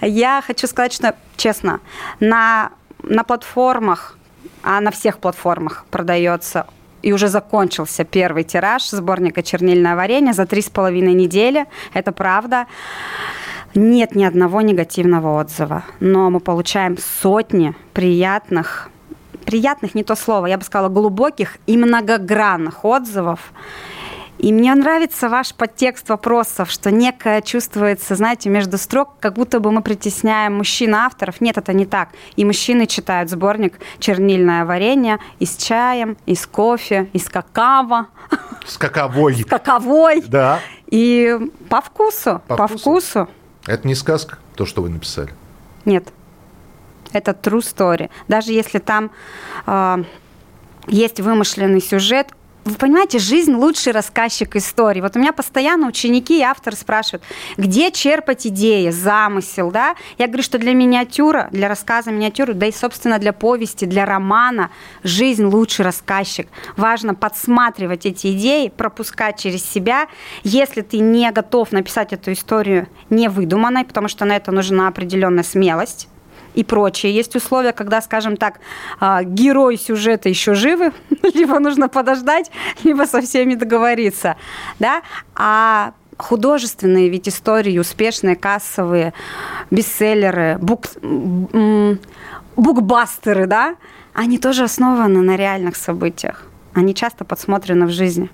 Я 0.00 0.42
хочу 0.46 0.66
сказать, 0.66 0.92
что, 0.92 1.14
честно, 1.36 1.80
на, 2.20 2.70
на 3.02 3.24
платформах, 3.24 4.16
а 4.62 4.80
на 4.80 4.90
всех 4.90 5.18
платформах 5.18 5.84
продается 5.90 6.66
и 7.02 7.12
уже 7.12 7.28
закончился 7.28 8.04
первый 8.04 8.44
тираж 8.44 8.88
сборника 8.90 9.42
«Чернильное 9.42 9.96
варенье» 9.96 10.32
за 10.32 10.46
три 10.46 10.62
с 10.62 10.70
половиной 10.70 11.14
недели. 11.14 11.66
Это 11.94 12.12
правда. 12.12 12.66
Нет 13.74 14.14
ни 14.14 14.24
одного 14.24 14.60
негативного 14.60 15.40
отзыва, 15.40 15.84
но 16.00 16.28
мы 16.28 16.40
получаем 16.40 16.98
сотни 16.98 17.74
приятных, 17.94 18.90
приятных 19.44 19.94
не 19.94 20.02
то 20.02 20.16
слово, 20.16 20.46
я 20.46 20.58
бы 20.58 20.64
сказала, 20.64 20.88
глубоких 20.88 21.56
и 21.66 21.76
многогранных 21.76 22.84
отзывов. 22.84 23.52
И 24.40 24.54
мне 24.54 24.74
нравится 24.74 25.28
ваш 25.28 25.52
подтекст 25.52 26.08
вопросов, 26.08 26.70
что 26.70 26.90
некое 26.90 27.42
чувствуется, 27.42 28.14
знаете, 28.14 28.48
между 28.48 28.78
строк, 28.78 29.10
как 29.20 29.34
будто 29.34 29.60
бы 29.60 29.70
мы 29.70 29.82
притесняем 29.82 30.54
мужчин-авторов. 30.54 31.42
Нет, 31.42 31.58
это 31.58 31.74
не 31.74 31.84
так. 31.84 32.08
И 32.36 32.46
мужчины 32.46 32.86
читают 32.86 33.28
сборник 33.28 33.78
«Чернильное 33.98 34.64
варенье» 34.64 35.18
и 35.40 35.44
с 35.44 35.58
чаем, 35.58 36.16
и 36.24 36.34
с 36.34 36.46
кофе, 36.46 37.10
и 37.12 37.18
с 37.18 37.28
какао. 37.28 38.06
С 38.64 38.78
каковой. 38.78 39.34
С 39.34 39.44
каковой. 39.44 40.22
Да. 40.22 40.60
И 40.86 41.38
по 41.68 41.82
вкусу, 41.82 42.40
по, 42.48 42.56
по 42.56 42.66
вкусу. 42.66 42.80
вкусу. 42.82 43.28
Это 43.66 43.86
не 43.86 43.94
сказка, 43.94 44.38
то, 44.54 44.64
что 44.64 44.80
вы 44.80 44.88
написали? 44.88 45.34
Нет. 45.84 46.08
Это 47.12 47.32
true 47.32 47.58
story. 47.58 48.08
Даже 48.26 48.52
если 48.52 48.78
там 48.78 49.10
э, 49.66 50.04
есть 50.86 51.20
вымышленный 51.20 51.82
сюжет, 51.82 52.28
вы 52.64 52.74
понимаете, 52.74 53.18
жизнь 53.18 53.52
лучший 53.52 53.92
рассказчик 53.92 54.54
истории. 54.56 55.00
Вот 55.00 55.16
у 55.16 55.18
меня 55.18 55.32
постоянно 55.32 55.86
ученики 55.86 56.40
и 56.40 56.42
авторы 56.42 56.76
спрашивают, 56.76 57.22
где 57.56 57.90
черпать 57.90 58.46
идеи, 58.46 58.90
замысел, 58.90 59.70
да? 59.70 59.96
Я 60.18 60.26
говорю, 60.26 60.42
что 60.42 60.58
для 60.58 60.74
миниатюра, 60.74 61.48
для 61.52 61.68
рассказа 61.68 62.10
миниатюры, 62.10 62.54
да 62.54 62.66
и, 62.66 62.72
собственно, 62.72 63.18
для 63.18 63.32
повести, 63.32 63.86
для 63.86 64.04
романа 64.04 64.70
жизнь 65.02 65.44
лучший 65.44 65.84
рассказчик. 65.84 66.48
Важно 66.76 67.14
подсматривать 67.14 68.04
эти 68.04 68.32
идеи, 68.32 68.68
пропускать 68.68 69.38
через 69.38 69.64
себя. 69.64 70.08
Если 70.42 70.82
ты 70.82 70.98
не 70.98 71.30
готов 71.32 71.72
написать 71.72 72.12
эту 72.12 72.32
историю 72.32 72.88
невыдуманной, 73.08 73.84
потому 73.84 74.08
что 74.08 74.24
на 74.24 74.36
это 74.36 74.52
нужна 74.52 74.88
определенная 74.88 75.44
смелость, 75.44 76.08
и 76.54 76.64
прочее. 76.64 77.14
Есть 77.14 77.36
условия, 77.36 77.72
когда, 77.72 78.00
скажем 78.00 78.36
так, 78.36 78.60
а, 78.98 79.22
герой 79.22 79.76
сюжета 79.76 80.28
еще 80.28 80.54
живы, 80.54 80.92
либо 81.34 81.58
нужно 81.58 81.88
подождать, 81.88 82.50
либо 82.84 83.04
со 83.04 83.20
всеми 83.20 83.54
договориться. 83.54 84.36
Да? 84.78 85.02
А 85.34 85.92
художественные 86.16 87.08
ведь 87.08 87.28
истории, 87.28 87.78
успешные, 87.78 88.36
кассовые, 88.36 89.12
бестселлеры, 89.70 90.58
бук, 90.60 90.86
букбастеры, 92.56 93.46
да, 93.46 93.76
они 94.12 94.38
тоже 94.38 94.64
основаны 94.64 95.22
на 95.22 95.36
реальных 95.36 95.76
событиях. 95.76 96.44
Они 96.74 96.94
часто 96.94 97.24
подсмотрены 97.24 97.86
в 97.86 97.90
жизни. 97.90 98.30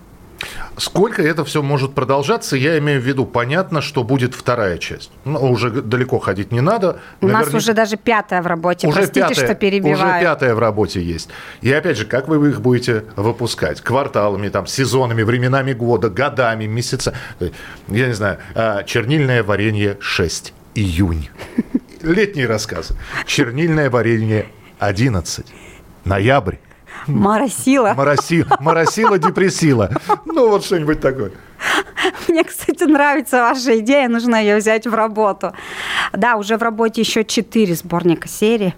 Сколько 0.76 1.22
это 1.22 1.44
все 1.44 1.62
может 1.62 1.94
продолжаться, 1.94 2.56
я 2.56 2.78
имею 2.78 3.00
в 3.00 3.04
виду, 3.04 3.24
понятно, 3.24 3.80
что 3.80 4.04
будет 4.04 4.34
вторая 4.34 4.78
часть. 4.78 5.10
Ну, 5.24 5.38
уже 5.50 5.70
далеко 5.70 6.18
ходить 6.18 6.52
не 6.52 6.60
надо. 6.60 7.00
У 7.20 7.26
Наверняка... 7.26 7.52
нас 7.52 7.62
уже 7.62 7.72
даже 7.72 7.96
пятая 7.96 8.42
в 8.42 8.46
работе, 8.46 8.86
уже 8.86 8.98
простите, 8.98 9.20
пятая, 9.20 9.46
что 9.46 9.54
перебиваю. 9.54 9.94
Уже 9.94 10.20
пятая 10.20 10.54
в 10.54 10.58
работе 10.58 11.02
есть. 11.02 11.30
И 11.62 11.72
опять 11.72 11.96
же, 11.96 12.04
как 12.04 12.28
вы 12.28 12.50
их 12.50 12.60
будете 12.60 13.04
выпускать? 13.16 13.80
Кварталами, 13.80 14.48
там, 14.48 14.66
сезонами, 14.66 15.22
временами 15.22 15.72
года, 15.72 16.10
годами, 16.10 16.66
месяца. 16.66 17.14
Я 17.88 18.06
не 18.08 18.14
знаю, 18.14 18.38
а, 18.54 18.82
чернильное 18.84 19.42
варенье 19.42 19.96
6, 20.00 20.52
июнь. 20.74 21.30
Летние 22.02 22.46
рассказы. 22.46 22.94
Чернильное 23.24 23.88
варенье 23.88 24.46
11, 24.78 25.46
ноябрь. 26.04 26.56
Марасила. 27.06 27.94
Марасила, 27.94 28.56
марасила 28.60 29.18
депрессила. 29.18 29.90
Ну, 30.24 30.48
вот 30.50 30.64
что-нибудь 30.64 31.00
такое. 31.00 31.32
Мне, 32.28 32.44
кстати, 32.44 32.84
нравится 32.84 33.40
ваша 33.40 33.78
идея, 33.78 34.08
нужно 34.08 34.36
ее 34.36 34.56
взять 34.56 34.86
в 34.86 34.94
работу. 34.94 35.52
Да, 36.12 36.36
уже 36.36 36.56
в 36.56 36.62
работе 36.62 37.00
еще 37.00 37.24
четыре 37.24 37.74
сборника 37.74 38.28
серии. 38.28 38.74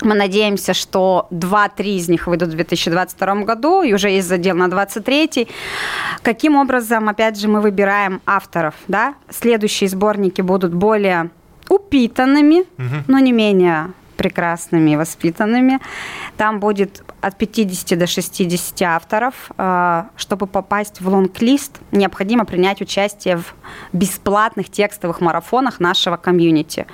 Мы 0.00 0.14
надеемся, 0.14 0.74
что 0.74 1.28
2-3 1.30 1.84
из 1.84 2.08
них 2.08 2.26
выйдут 2.26 2.48
в 2.48 2.56
2022 2.56 3.34
году, 3.42 3.82
и 3.82 3.92
уже 3.92 4.10
есть 4.10 4.26
задел 4.26 4.56
на 4.56 4.68
23 4.68 5.46
Каким 6.22 6.56
образом, 6.56 7.08
опять 7.08 7.38
же, 7.38 7.46
мы 7.48 7.60
выбираем 7.60 8.20
авторов? 8.26 8.74
Да? 8.88 9.14
Следующие 9.30 9.88
сборники 9.88 10.40
будут 10.40 10.74
более 10.74 11.30
упитанными, 11.68 12.60
угу. 12.60 13.04
но 13.06 13.18
не 13.20 13.32
менее 13.32 13.92
прекрасными 14.22 14.92
и 14.92 14.96
воспитанными. 14.96 15.80
Там 16.36 16.60
будет 16.60 17.02
от 17.20 17.36
50 17.36 17.98
до 17.98 18.06
60 18.06 18.82
авторов. 18.82 19.34
Э, 19.58 20.04
чтобы 20.16 20.46
попасть 20.46 21.00
в 21.00 21.08
лонг-лист, 21.08 21.80
необходимо 21.90 22.44
принять 22.44 22.80
участие 22.80 23.36
в 23.36 23.54
бесплатных 23.92 24.70
текстовых 24.70 25.20
марафонах 25.20 25.80
нашего 25.80 26.16
комьюнити. 26.16 26.86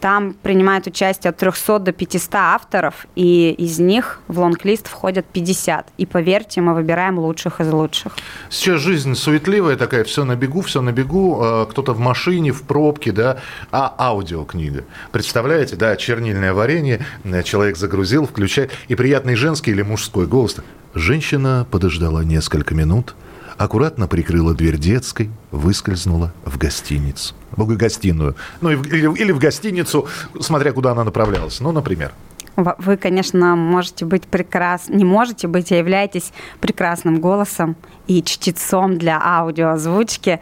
Там 0.00 0.34
принимают 0.34 0.86
участие 0.86 1.30
от 1.30 1.36
300 1.36 1.78
до 1.78 1.92
500 1.92 2.34
авторов, 2.34 3.06
и 3.16 3.50
из 3.58 3.78
них 3.78 4.20
в 4.28 4.38
лонг-лист 4.38 4.86
входят 4.86 5.26
50. 5.26 5.88
И 5.98 6.06
поверьте, 6.06 6.60
мы 6.60 6.74
выбираем 6.74 7.18
лучших 7.18 7.60
из 7.60 7.72
лучших. 7.72 8.16
Сейчас 8.50 8.80
жизнь 8.80 9.14
суетливая 9.14 9.76
такая, 9.76 10.04
все 10.04 10.24
на 10.24 10.36
бегу, 10.36 10.60
все 10.60 10.82
на 10.82 10.92
бегу, 10.92 11.42
э, 11.42 11.66
кто-то 11.70 11.92
в 11.92 11.98
машине, 11.98 12.52
в 12.52 12.62
пробке, 12.62 13.12
да, 13.12 13.38
а 13.72 13.94
аудиокнига. 13.98 14.84
Представляете, 15.12 15.76
да, 15.76 15.96
чернильное 15.96 16.52
варенье, 16.52 16.75
э, 17.24 17.42
человек 17.42 17.76
загрузил, 17.76 18.26
включает, 18.26 18.70
и 18.88 18.94
приятный 18.94 19.34
женский 19.34 19.70
или 19.70 19.82
мужской 19.82 20.26
голос. 20.26 20.56
Женщина 20.94 21.66
подождала 21.70 22.24
несколько 22.24 22.74
минут, 22.74 23.14
аккуратно 23.58 24.08
прикрыла 24.08 24.54
дверь 24.54 24.78
детской, 24.78 25.30
выскользнула 25.50 26.32
в 26.44 26.58
гостиницу. 26.58 27.34
В 27.52 27.76
гостиную. 27.76 28.36
Ну, 28.60 28.70
или 28.70 29.32
в 29.32 29.38
гостиницу, 29.38 30.08
смотря 30.40 30.72
куда 30.72 30.92
она 30.92 31.04
направлялась. 31.04 31.60
Ну, 31.60 31.72
например. 31.72 32.12
Вы, 32.56 32.96
конечно, 32.96 33.54
можете 33.54 34.04
быть 34.04 34.26
прекрасным, 34.26 34.96
не 34.96 35.04
можете 35.04 35.46
быть, 35.46 35.70
а 35.72 35.76
являетесь 35.76 36.32
прекрасным 36.60 37.20
голосом 37.20 37.76
и 38.06 38.22
чтецом 38.22 38.98
для 38.98 39.20
аудиоозвучки, 39.22 40.40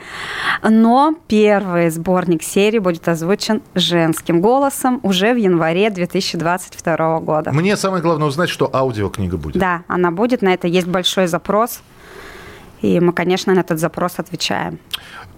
но 0.63 1.15
первый 1.29 1.91
сборник 1.91 2.43
серии 2.43 2.79
будет 2.79 3.09
озвучен 3.09 3.63
женским 3.75 4.41
голосом 4.41 5.01
уже 5.03 5.33
в 5.33 5.37
январе 5.37 5.91
2022 5.91 7.21
года. 7.21 7.53
Мне 7.53 7.77
самое 7.77 8.03
главное 8.03 8.29
узнать, 8.29 8.49
что 8.49 8.71
аудиокнига 8.73 9.37
будет. 9.37 9.59
Да, 9.59 9.83
она 9.89 10.11
будет, 10.11 10.43
на 10.43 10.55
это 10.55 10.69
есть 10.69 10.87
большой 10.87 11.27
запрос. 11.27 11.83
И 12.85 13.01
мы, 13.01 13.13
конечно, 13.13 13.55
на 13.55 13.61
этот 13.61 13.79
запрос 13.79 14.19
отвечаем. 14.19 14.79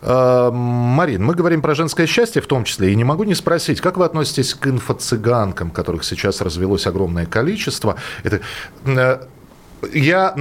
Э, 0.03 0.50
Марин, 0.53 1.25
мы 1.25 1.35
говорим 1.35 1.62
про 1.62 1.75
женское 1.75 2.07
счастье 2.07 2.43
в 2.43 2.47
том 2.47 2.65
числе, 2.65 2.93
и 2.93 2.97
не 2.97 3.05
могу 3.05 3.25
не 3.25 3.37
спросить, 3.37 3.81
как 3.81 3.97
вы 3.99 4.05
относитесь 4.05 4.55
к 4.55 4.67
инфо-цыганкам, 4.67 5.71
которых 5.71 6.03
сейчас 6.05 6.41
развелось 6.41 6.87
огромное 6.87 7.26
количество? 7.26 7.95
Это, 8.25 8.41
э, 8.85 9.21
я 9.93 10.35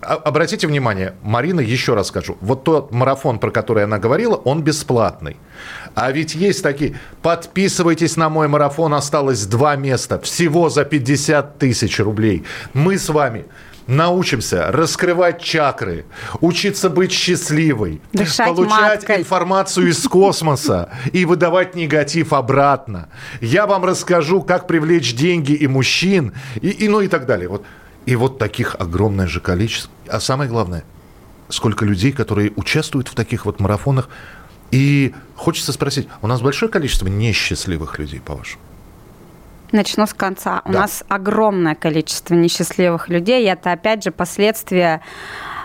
Обратите 0.00 0.68
внимание, 0.68 1.14
Марина, 1.24 1.58
еще 1.58 1.94
раз 1.94 2.06
скажу, 2.06 2.36
вот 2.40 2.62
тот 2.62 2.92
марафон, 2.92 3.40
про 3.40 3.50
который 3.50 3.82
она 3.82 3.98
говорила, 3.98 4.36
он 4.36 4.62
бесплатный. 4.62 5.36
А 5.96 6.12
ведь 6.12 6.36
есть 6.36 6.62
такие, 6.62 7.00
подписывайтесь 7.20 8.16
на 8.16 8.28
мой 8.28 8.46
марафон, 8.46 8.94
осталось 8.94 9.44
два 9.46 9.74
места, 9.74 10.20
всего 10.20 10.68
за 10.68 10.84
50 10.84 11.58
тысяч 11.58 11.98
рублей. 11.98 12.44
Мы 12.74 12.96
с 12.96 13.08
вами 13.08 13.46
научимся 13.88 14.70
раскрывать 14.70 15.40
чакры, 15.42 16.04
учиться 16.40 16.90
быть 16.90 17.10
счастливой, 17.10 18.00
Дышать 18.12 18.46
получать 18.46 18.70
маткой. 18.70 19.16
информацию 19.16 19.88
из 19.88 20.02
космоса 20.08 20.90
и 21.12 21.24
выдавать 21.24 21.74
негатив 21.74 22.32
обратно. 22.32 23.08
Я 23.40 23.66
вам 23.66 23.84
расскажу, 23.84 24.42
как 24.42 24.66
привлечь 24.68 25.14
деньги 25.14 25.52
и 25.52 25.66
мужчин, 25.66 26.34
и, 26.60 26.68
и 26.68 26.88
ну 26.88 27.00
и 27.00 27.08
так 27.08 27.26
далее. 27.26 27.48
Вот. 27.48 27.64
И 28.04 28.14
вот 28.14 28.38
таких 28.38 28.76
огромное 28.78 29.26
же 29.26 29.40
количество. 29.40 29.90
А 30.06 30.20
самое 30.20 30.50
главное, 30.50 30.84
сколько 31.48 31.84
людей, 31.84 32.12
которые 32.12 32.52
участвуют 32.56 33.08
в 33.08 33.14
таких 33.14 33.46
вот 33.46 33.58
марафонах. 33.58 34.08
И 34.70 35.14
хочется 35.34 35.72
спросить, 35.72 36.08
у 36.20 36.26
нас 36.26 36.42
большое 36.42 36.70
количество 36.70 37.06
несчастливых 37.06 37.98
людей, 37.98 38.20
по-вашему? 38.20 38.62
Начну 39.72 40.06
с 40.06 40.14
конца. 40.14 40.62
Да. 40.64 40.70
У 40.70 40.72
нас 40.72 41.04
огромное 41.08 41.74
количество 41.74 42.34
несчастливых 42.34 43.08
людей, 43.08 43.44
и 43.44 43.48
это, 43.48 43.72
опять 43.72 44.04
же, 44.04 44.10
последствия 44.10 45.02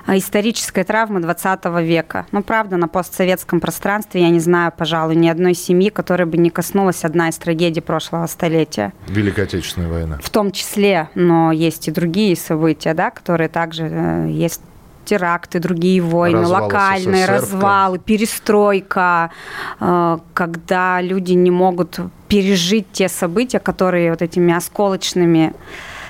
а, 0.06 0.18
исторической 0.18 0.84
травмы 0.84 1.22
20 1.22 1.66
века. 1.82 2.26
Ну, 2.32 2.44
правда, 2.44 2.76
на 2.76 2.88
постсоветском 2.88 3.62
пространстве 3.62 4.22
я 4.22 4.30
не 4.30 4.40
знаю, 4.40 4.74
пожалуй, 4.76 5.16
ни 5.16 5.30
одной 5.30 5.54
семьи, 5.54 5.90
которой 5.90 6.26
бы 6.26 6.38
не 6.38 6.50
коснулась 6.50 7.06
одна 7.06 7.30
из 7.30 7.38
трагедий 7.38 7.82
прошлого 7.82 8.28
столетия. 8.28 8.92
Великая 9.08 9.44
Отечественная 9.44 9.90
война. 9.90 10.20
В 10.22 10.30
том 10.30 10.52
числе, 10.52 11.10
но 11.16 11.52
есть 11.52 11.88
и 11.88 11.92
другие 11.92 12.36
события, 12.36 12.94
да, 12.94 13.12
которые 13.12 13.48
также 13.48 13.88
э, 13.90 14.28
есть 14.30 14.62
теракты, 15.04 15.60
другие 15.60 16.02
войны, 16.02 16.42
Развал 16.42 16.64
локальные 16.64 17.26
СССР, 17.26 17.34
развалы, 17.34 18.00
перестройка, 18.00 19.32
э, 19.80 20.18
когда 20.34 21.02
люди 21.02 21.34
не 21.34 21.52
могут 21.52 22.00
пережить 22.28 22.88
те 22.92 23.10
события, 23.10 23.60
которые 23.60 24.12
вот 24.12 24.22
этими 24.22 24.54
осколочными 24.54 25.54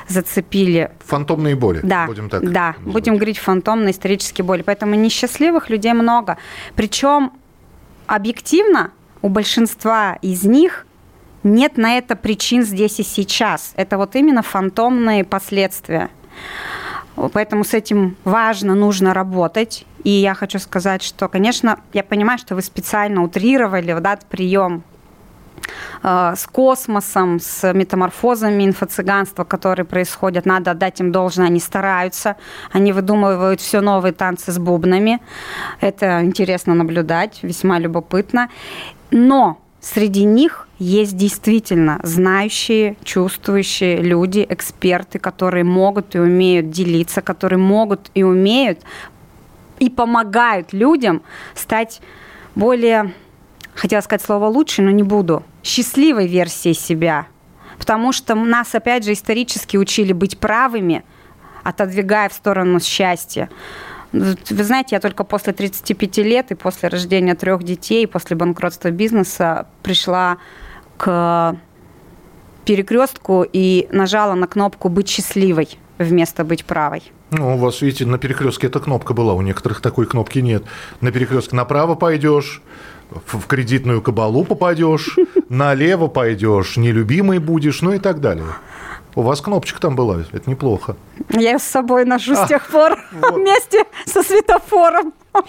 зацепили. 0.07 0.91
Фантомные 1.05 1.55
боли, 1.55 1.79
Да, 1.83 2.05
будем 2.07 2.29
так 2.29 2.41
да, 2.51 2.75
называть. 2.77 2.93
будем 2.93 3.15
говорить 3.15 3.37
фантомные 3.39 3.91
исторические 3.91 4.45
боли. 4.45 4.61
Поэтому 4.61 4.95
несчастливых 4.95 5.69
людей 5.69 5.93
много. 5.93 6.37
Причем 6.75 7.31
объективно 8.07 8.91
у 9.21 9.29
большинства 9.29 10.17
из 10.21 10.43
них 10.43 10.85
нет 11.43 11.77
на 11.77 11.97
это 11.97 12.15
причин 12.15 12.63
здесь 12.63 12.99
и 12.99 13.03
сейчас. 13.03 13.73
Это 13.75 13.97
вот 13.97 14.15
именно 14.15 14.41
фантомные 14.41 15.23
последствия. 15.23 16.09
Поэтому 17.15 17.63
с 17.63 17.73
этим 17.73 18.15
важно, 18.23 18.75
нужно 18.75 19.13
работать. 19.13 19.85
И 20.03 20.09
я 20.09 20.33
хочу 20.33 20.59
сказать, 20.59 21.01
что, 21.01 21.27
конечно, 21.27 21.79
я 21.93 22.03
понимаю, 22.03 22.37
что 22.37 22.55
вы 22.55 22.61
специально 22.61 23.23
утрировали 23.23 23.95
этот 23.95 24.25
прием 24.25 24.83
э, 26.01 26.33
с 26.35 26.45
космосом, 26.47 27.39
с 27.39 27.71
метаморфозами 27.71 28.65
инфо-цыганства, 28.65 29.45
которые 29.45 29.85
происходят. 29.85 30.45
Надо 30.45 30.71
отдать 30.71 30.99
им 30.99 31.11
должное, 31.11 31.47
они 31.47 31.59
стараются, 31.59 32.35
они 32.71 32.91
выдумывают 32.91 33.61
все 33.61 33.79
новые 33.79 34.13
танцы 34.13 34.51
с 34.51 34.59
бубнами. 34.59 35.21
Это 35.79 36.21
интересно 36.23 36.73
наблюдать, 36.73 37.39
весьма 37.43 37.79
любопытно. 37.79 38.49
Но 39.11 39.62
среди 39.83 40.23
них 40.23 40.67
есть 40.79 41.17
действительно 41.17 41.99
знающие, 42.03 42.95
чувствующие 43.03 44.01
люди, 44.01 44.45
эксперты, 44.49 45.19
которые 45.19 45.65
могут 45.65 46.15
и 46.15 46.19
умеют 46.19 46.69
делиться, 46.71 47.21
которые 47.21 47.59
могут 47.59 48.09
и 48.13 48.23
умеют 48.23 48.79
и 49.79 49.89
помогают 49.89 50.71
людям 50.71 51.21
стать 51.53 52.01
более, 52.55 53.13
хотела 53.75 54.01
сказать 54.01 54.21
слово 54.21 54.45
лучше, 54.47 54.81
но 54.81 54.89
не 54.91 55.03
буду, 55.03 55.43
счастливой 55.63 56.27
версией 56.27 56.75
себя. 56.75 57.27
Потому 57.77 58.13
что 58.13 58.35
нас, 58.35 58.73
опять 58.73 59.03
же, 59.03 59.11
исторически 59.11 59.75
учили 59.75 60.13
быть 60.13 60.37
правыми, 60.37 61.03
отодвигая 61.63 62.29
в 62.29 62.33
сторону 62.33 62.79
счастья. 62.79 63.49
Вы 64.13 64.63
знаете, 64.63 64.95
я 64.95 64.99
только 64.99 65.23
после 65.23 65.53
35 65.53 66.17
лет 66.19 66.51
и 66.51 66.55
после 66.55 66.89
рождения 66.89 67.33
трех 67.33 67.63
детей, 67.63 68.07
после 68.07 68.35
банкротства 68.35 68.91
бизнеса 68.91 69.65
пришла 69.81 70.37
к 70.97 71.55
перекрестку 72.63 73.45
и 73.51 73.87
нажала 73.91 74.35
на 74.35 74.47
кнопку 74.47 74.89
«Быть 74.89 75.09
счастливой» 75.09 75.79
вместо 75.97 76.43
«Быть 76.43 76.63
правой». 76.63 77.01
Ну, 77.31 77.55
у 77.55 77.57
вас, 77.57 77.81
видите, 77.81 78.05
на 78.05 78.19
перекрестке 78.19 78.67
эта 78.67 78.79
кнопка 78.79 79.15
была, 79.15 79.33
у 79.33 79.41
некоторых 79.41 79.81
такой 79.81 80.05
кнопки 80.05 80.39
нет. 80.39 80.63
На 81.01 81.11
перекрестке 81.11 81.55
направо 81.55 81.95
пойдешь, 81.95 82.61
в 83.09 83.47
кредитную 83.47 84.03
кабалу 84.03 84.43
попадешь, 84.43 85.17
налево 85.49 86.07
пойдешь, 86.07 86.77
нелюбимый 86.77 87.39
будешь, 87.39 87.81
ну 87.81 87.93
и 87.93 87.99
так 87.99 88.21
далее. 88.21 88.45
У 89.15 89.21
вас 89.21 89.41
кнопочка 89.41 89.79
там 89.79 89.95
была, 89.95 90.21
это 90.31 90.49
неплохо. 90.49 90.95
Я 91.29 91.51
ее 91.51 91.59
с 91.59 91.63
собой 91.63 92.05
ношу 92.05 92.33
А, 92.33 92.45
с 92.45 92.47
тех 92.47 92.67
пор 92.67 92.99
вот. 93.11 93.35
вместе 93.35 93.85
со 94.05 94.23
светофором. 94.23 95.13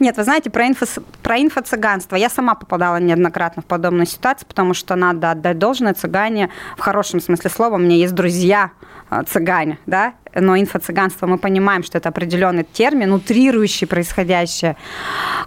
Нет, 0.00 0.16
вы 0.16 0.24
знаете, 0.24 0.50
про, 0.50 0.66
инфо, 0.66 0.86
про 1.22 1.38
инфо-цыганство. 1.38 2.16
Я 2.16 2.30
сама 2.30 2.54
попадала 2.54 2.96
неоднократно 2.96 3.62
в 3.62 3.66
подобную 3.66 4.06
ситуацию, 4.06 4.48
потому 4.48 4.74
что 4.74 4.96
надо 4.96 5.32
отдать 5.32 5.58
должное 5.58 5.94
цыгане 5.94 6.50
в 6.76 6.80
хорошем 6.80 7.20
смысле 7.20 7.50
слова. 7.50 7.74
У 7.74 7.78
меня 7.78 7.96
есть 7.96 8.14
друзья 8.14 8.70
э, 9.10 9.22
цыгане, 9.28 9.78
да, 9.86 10.14
но 10.34 10.56
инфо-цыганство, 10.56 11.26
мы 11.26 11.38
понимаем, 11.38 11.82
что 11.82 11.98
это 11.98 12.08
определенный 12.08 12.64
термин, 12.64 13.12
утрирующий 13.12 13.86
происходящее. 13.86 14.76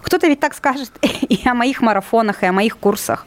Кто-то 0.02 0.28
ведь 0.28 0.40
так 0.40 0.54
скажет 0.54 0.92
и 1.02 1.40
о 1.48 1.54
моих 1.54 1.80
марафонах, 1.80 2.42
и 2.42 2.46
о 2.46 2.52
моих 2.52 2.76
курсах. 2.76 3.26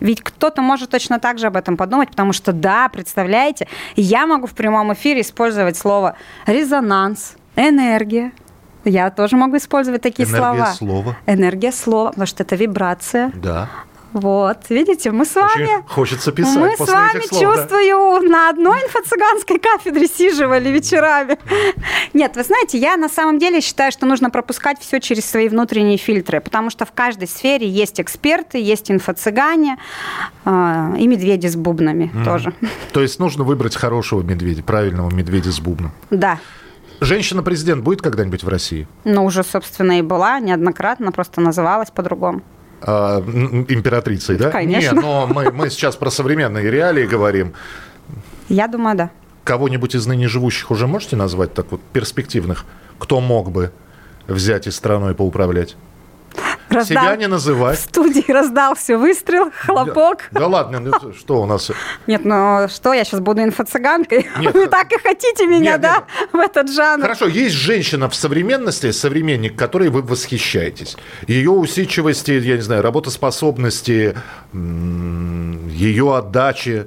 Ведь 0.00 0.22
кто-то 0.22 0.62
может 0.62 0.90
точно 0.90 1.18
так 1.18 1.38
же 1.38 1.46
об 1.46 1.56
этом 1.56 1.76
подумать, 1.76 2.10
потому 2.10 2.32
что, 2.32 2.52
да, 2.52 2.88
представляете, 2.88 3.68
я 3.96 4.26
могу 4.26 4.46
в 4.46 4.52
прямом 4.52 4.92
эфире 4.92 5.20
использовать 5.22 5.76
слово 5.76 6.16
резонанс, 6.46 7.36
энергия. 7.56 8.32
Я 8.84 9.10
тоже 9.10 9.36
могу 9.36 9.56
использовать 9.56 10.02
такие 10.02 10.28
Энергия 10.28 10.38
слова. 10.38 10.72
слова. 10.72 11.16
Энергия 11.26 11.72
слова, 11.72 12.10
потому 12.10 12.26
что 12.26 12.44
это 12.44 12.54
вибрация. 12.54 13.32
Да. 13.34 13.68
Вот, 14.16 14.70
видите, 14.70 15.10
мы 15.10 15.26
с 15.26 15.34
вами... 15.34 15.64
Очень 15.64 15.88
хочется 15.88 16.32
писать 16.32 16.56
Мы 16.56 16.74
с 16.74 16.88
вами, 16.88 17.20
слов, 17.26 17.38
да. 17.38 17.38
чувствую, 17.38 18.22
на 18.26 18.48
одной 18.48 18.78
инфо-цыганской 18.78 19.58
кафедре 19.58 20.08
сиживали 20.08 20.70
вечерами. 20.70 21.38
Нет, 22.14 22.34
вы 22.34 22.42
знаете, 22.42 22.78
я 22.78 22.96
на 22.96 23.10
самом 23.10 23.38
деле 23.38 23.60
считаю, 23.60 23.92
что 23.92 24.06
нужно 24.06 24.30
пропускать 24.30 24.80
все 24.80 25.00
через 25.00 25.26
свои 25.26 25.50
внутренние 25.50 25.98
фильтры, 25.98 26.40
потому 26.40 26.70
что 26.70 26.86
в 26.86 26.92
каждой 26.92 27.28
сфере 27.28 27.68
есть 27.68 28.00
эксперты, 28.00 28.56
есть 28.56 28.90
инфо-цыгане 28.90 29.76
э, 30.46 30.94
и 30.98 31.06
медведи 31.06 31.48
с 31.48 31.56
бубнами 31.56 32.10
тоже. 32.24 32.54
То 32.94 33.02
есть 33.02 33.18
нужно 33.18 33.44
выбрать 33.44 33.76
хорошего 33.76 34.22
медведя, 34.22 34.62
правильного 34.62 35.14
медведя 35.14 35.52
с 35.52 35.60
бубном. 35.60 35.92
Да. 36.08 36.38
Женщина-президент 37.02 37.84
будет 37.84 38.00
когда-нибудь 38.00 38.44
в 38.44 38.48
России? 38.48 38.88
Ну, 39.04 39.26
уже, 39.26 39.44
собственно, 39.44 39.98
и 39.98 40.02
была 40.02 40.40
неоднократно, 40.40 41.12
просто 41.12 41.42
называлась 41.42 41.90
по-другому. 41.90 42.40
М, 42.82 43.64
императрицей, 43.68 44.36
да? 44.36 44.50
Конечно. 44.50 44.94
Нет, 44.94 45.02
но 45.02 45.26
мы, 45.26 45.50
мы 45.50 45.70
сейчас 45.70 45.96
про 45.96 46.10
современные 46.10 46.70
реалии 46.70 47.06
говорим. 47.06 47.52
Я 48.48 48.68
думаю, 48.68 48.96
да. 48.96 49.10
Кого-нибудь 49.44 49.94
из 49.94 50.06
ныне 50.06 50.28
живущих 50.28 50.70
уже 50.70 50.86
можете 50.86 51.16
назвать 51.16 51.54
так 51.54 51.66
вот 51.70 51.80
перспективных? 51.92 52.64
Кто 52.98 53.20
мог 53.20 53.50
бы 53.50 53.72
взять 54.26 54.66
и 54.66 54.70
страной 54.70 55.14
поуправлять? 55.14 55.76
Раздал- 56.68 56.84
Себя 57.04 57.16
не 57.16 57.26
В 57.26 57.30
называть. 57.30 57.78
студии 57.78 58.30
раздался 58.30 58.98
выстрел, 58.98 59.50
хлопок. 59.64 60.28
Да 60.32 60.46
ладно, 60.48 60.80
ну 60.80 61.12
что 61.18 61.40
у 61.42 61.46
нас? 61.46 61.70
Нет, 62.06 62.24
ну 62.24 62.66
что, 62.68 62.92
я 62.92 63.04
сейчас 63.04 63.20
буду 63.20 63.40
инфо-цыганкой? 63.42 64.26
Нет, 64.40 64.52
Вы 64.54 64.66
так 64.66 64.90
и 64.92 64.98
хотите 64.98 65.46
меня, 65.46 65.72
Нет, 65.72 65.80
да, 65.80 66.04
в 66.32 66.36
этот 66.36 66.70
жанр? 66.72 67.02
Хорошо, 67.02 67.26
есть 67.28 67.54
женщина 67.54 68.08
в 68.08 68.14
современности, 68.16 68.90
современник, 68.90 69.56
которой 69.56 69.90
вы 69.90 70.02
восхищаетесь. 70.02 70.96
Ее 71.28 71.50
усидчивости, 71.50 72.32
я 72.32 72.56
не 72.56 72.62
знаю, 72.62 72.82
работоспособности, 72.82 74.16
ее 74.52 76.16
отдачи 76.16 76.86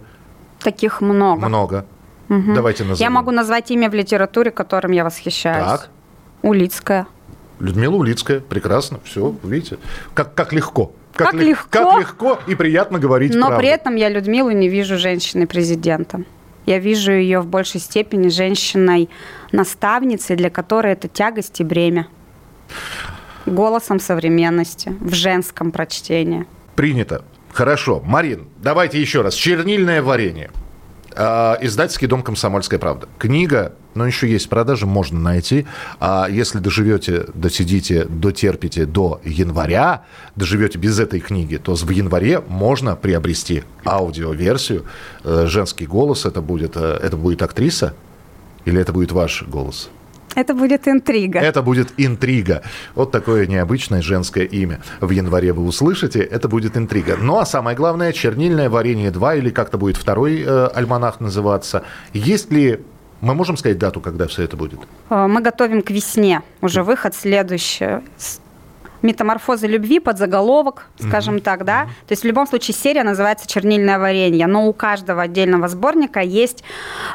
Таких 0.61 0.99
много. 1.01 1.47
много. 1.47 1.85
Давайте 2.27 2.83
назовем. 2.83 3.01
Я 3.01 3.09
могу 3.09 3.31
назвать 3.31 3.71
имя 3.71 3.89
в 3.89 3.93
литературе, 3.93 4.51
которым 4.51 4.91
я 4.91 5.03
восхищаюсь. 5.03 5.65
Так. 5.65 5.89
Улицкая. 6.41 7.07
Людмила 7.59 7.95
Улицкая, 7.95 8.39
прекрасно, 8.39 8.99
все, 9.03 9.35
видите, 9.43 9.77
как, 10.13 10.33
как 10.33 10.53
легко. 10.53 10.93
Как 11.13 11.33
лег- 11.33 11.43
легко. 11.49 11.67
Как 11.69 11.99
легко 11.99 12.39
и 12.47 12.55
приятно 12.55 12.99
говорить 12.99 13.33
Но 13.35 13.47
правду. 13.47 13.59
при 13.59 13.69
этом 13.69 13.95
я 13.95 14.09
Людмилу 14.09 14.51
не 14.51 14.69
вижу 14.69 14.97
женщиной-президентом. 14.97 16.25
Я 16.65 16.79
вижу 16.79 17.11
ее 17.11 17.41
в 17.41 17.47
большей 17.47 17.81
степени 17.81 18.29
женщиной-наставницей, 18.29 20.35
для 20.35 20.49
которой 20.49 20.93
это 20.93 21.07
тягость 21.07 21.59
и 21.59 21.63
бремя. 21.63 22.07
Голосом 23.45 23.99
современности, 23.99 24.93
в 24.99 25.13
женском 25.13 25.71
прочтении. 25.71 26.45
Принято. 26.75 27.23
Хорошо. 27.51 28.01
Марин, 28.05 28.47
давайте 28.59 29.01
еще 29.01 29.21
раз. 29.21 29.33
Чернильное 29.33 30.03
варенье. 30.03 30.51
А, 31.21 31.57
Издательский 31.59 32.07
дом 32.07 32.23
«Комсомольская 32.23 32.79
правда». 32.79 33.09
Книга, 33.17 33.73
но 33.93 34.07
еще 34.07 34.31
есть 34.31 34.45
в 34.45 34.49
продаже, 34.49 34.85
можно 34.85 35.19
найти. 35.19 35.67
А 35.99 36.27
если 36.29 36.59
доживете, 36.59 37.25
досидите, 37.33 38.05
дотерпите 38.05 38.85
до 38.85 39.19
января, 39.25 40.05
доживете 40.37 40.77
без 40.77 40.97
этой 40.97 41.19
книги, 41.19 41.57
то 41.57 41.75
в 41.75 41.89
январе 41.89 42.39
можно 42.47 42.95
приобрести 42.95 43.63
аудиоверсию. 43.85 44.85
Э, 45.25 45.45
Женский 45.47 45.85
голос, 45.87 46.25
это 46.25 46.39
будет, 46.39 46.77
э, 46.77 46.99
это 47.03 47.17
будет 47.17 47.41
актриса 47.41 47.93
или 48.63 48.79
это 48.79 48.93
будет 48.93 49.11
ваш 49.11 49.43
голос? 49.43 49.89
Это 50.39 50.53
будет 50.53 50.87
интрига. 50.87 51.39
Это 51.39 51.61
будет 51.61 51.93
интрига. 51.97 52.61
Вот 52.95 53.11
такое 53.11 53.45
необычное 53.45 54.01
женское 54.01 54.45
имя. 54.45 54.79
В 55.01 55.09
январе 55.11 55.51
вы 55.51 55.63
услышите, 55.65 56.19
это 56.19 56.47
будет 56.47 56.77
интрига. 56.77 57.17
Ну 57.19 57.39
а 57.39 57.45
самое 57.45 57.75
главное, 57.75 58.13
чернильное 58.13 58.69
варенье 58.69 59.11
2 59.11 59.35
или 59.35 59.49
как-то 59.49 59.77
будет 59.77 59.97
второй 59.97 60.41
э, 60.41 60.67
альманах 60.73 61.19
называться. 61.19 61.83
Есть 62.13 62.51
ли, 62.51 62.79
мы 63.21 63.33
можем 63.35 63.57
сказать 63.57 63.77
дату, 63.77 63.99
когда 63.99 64.27
все 64.27 64.43
это 64.43 64.55
будет? 64.55 64.79
Э, 65.09 65.27
Мы 65.27 65.41
готовим 65.41 65.81
к 65.81 65.91
весне 65.91 66.41
уже 66.61 66.83
выход 66.83 67.13
следующий. 67.13 68.01
Метаморфозы 69.01 69.67
любви 69.67 69.99
под 69.99 70.17
заголовок, 70.17 70.87
скажем 70.99 71.39
так, 71.41 71.63
да. 71.65 71.83
То 72.07 72.11
есть 72.11 72.23
в 72.23 72.25
любом 72.25 72.47
случае 72.47 72.75
серия 72.75 73.03
называется 73.03 73.47
Чернильное 73.47 73.97
варенье, 73.99 74.47
но 74.47 74.67
у 74.67 74.73
каждого 74.73 75.21
отдельного 75.21 75.67
сборника 75.67 76.19
есть 76.19 76.63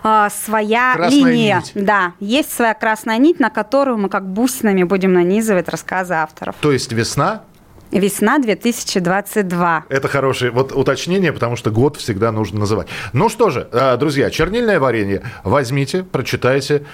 э, 0.03 0.29
своя 0.31 0.95
Красная 0.95 1.19
линия. 1.19 1.57
нить. 1.59 1.73
Да, 1.75 2.13
есть 2.21 2.53
своя 2.53 2.75
красная 2.75 3.19
нить, 3.19 3.41
на 3.41 3.51
которую 3.51 3.99
мы 3.99 4.09
как 4.09 4.27
бусинами 4.27 4.83
будем 4.85 5.13
нанизывать 5.13 5.69
рассказы 5.69 6.15
авторов. 6.15 6.57
То 6.61 6.73
есть 6.73 6.93
весна, 6.93 7.43
Весна 7.91 8.39
2022. 8.41 9.85
это 9.89 10.09
хорошее 10.09 10.51
вот 10.51 10.73
уточнение, 10.73 11.33
потому 11.33 11.55
что 11.55 11.71
год 11.71 11.97
всегда 11.97 12.33
нужно 12.33 12.61
называть. 12.61 12.89
Ну 13.13 13.29
что 13.29 13.51
же, 13.51 13.69
э, 13.71 13.97
друзья, 13.99 14.31
чернильное 14.31 14.81
варенье 14.81 15.23
возьмите, 15.45 16.03
прочитайте 16.03 16.85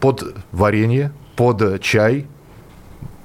под 0.00 0.34
варенье, 0.52 1.12
под 1.36 1.82
чай, 1.82 2.26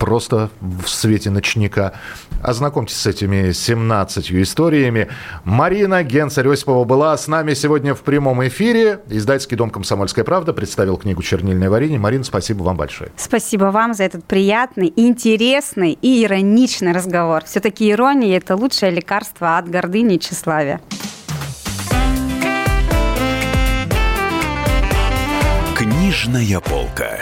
просто 0.01 0.49
в 0.59 0.87
свете 0.87 1.29
ночника. 1.29 1.93
Ознакомьтесь 2.41 2.97
с 2.97 3.05
этими 3.05 3.51
17 3.51 4.31
историями. 4.31 5.09
Марина 5.43 6.03
Генцарь-Осипова 6.03 6.85
была 6.85 7.15
с 7.15 7.27
нами 7.27 7.53
сегодня 7.53 7.93
в 7.93 8.01
прямом 8.01 8.45
эфире. 8.47 9.01
Издательский 9.09 9.55
дом 9.55 9.69
«Комсомольская 9.69 10.25
правда» 10.25 10.53
представил 10.53 10.97
книгу 10.97 11.21
«Чернильное 11.21 11.69
варенье». 11.69 11.99
Марина, 11.99 12.23
спасибо 12.23 12.63
вам 12.63 12.77
большое. 12.77 13.11
Спасибо 13.15 13.65
вам 13.65 13.93
за 13.93 14.05
этот 14.05 14.25
приятный, 14.25 14.91
интересный 14.95 15.91
и 16.01 16.23
ироничный 16.25 16.93
разговор. 16.93 17.43
Все-таки 17.45 17.91
ирония– 17.91 18.37
это 18.39 18.55
лучшее 18.55 18.91
лекарство 18.91 19.59
от 19.59 19.69
гордыни 19.69 20.15
и 20.15 20.19
тщеславия. 20.19 20.81
Книжная 25.75 26.59
полка. 26.59 27.19